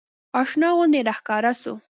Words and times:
اشنا 0.41 0.69
غوندې 0.75 0.99
راښکاره 1.07 1.51
سو. 1.61 1.73